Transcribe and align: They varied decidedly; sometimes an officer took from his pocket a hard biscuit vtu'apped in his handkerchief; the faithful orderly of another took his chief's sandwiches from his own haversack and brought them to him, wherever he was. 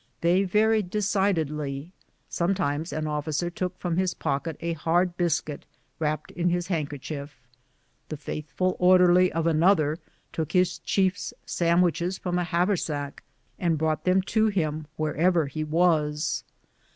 They 0.21 0.45
varied 0.45 0.89
decidedly; 0.89 1.93
sometimes 2.27 2.91
an 2.91 3.05
officer 3.05 3.51
took 3.51 3.77
from 3.77 3.97
his 3.97 4.15
pocket 4.15 4.57
a 4.59 4.73
hard 4.73 5.15
biscuit 5.15 5.67
vtu'apped 6.01 6.31
in 6.31 6.49
his 6.49 6.65
handkerchief; 6.69 7.39
the 8.09 8.17
faithful 8.17 8.75
orderly 8.79 9.31
of 9.31 9.45
another 9.45 9.99
took 10.33 10.53
his 10.53 10.79
chief's 10.79 11.35
sandwiches 11.45 12.17
from 12.17 12.37
his 12.37 12.45
own 12.47 12.47
haversack 12.47 13.21
and 13.59 13.77
brought 13.77 14.03
them 14.03 14.23
to 14.23 14.47
him, 14.47 14.87
wherever 14.97 15.45
he 15.45 15.63
was. 15.63 16.43